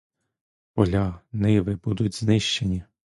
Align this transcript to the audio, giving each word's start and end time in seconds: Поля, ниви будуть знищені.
Поля, 0.73 1.21
ниви 1.31 1.75
будуть 1.75 2.15
знищені. 2.15 2.83